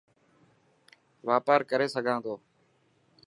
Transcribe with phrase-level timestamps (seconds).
[1.27, 2.33] واپار ڪري سگھان ٿو.